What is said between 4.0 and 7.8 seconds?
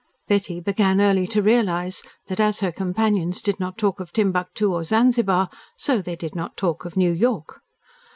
Timbuctoo or Zanzibar, so they did not talk of New York.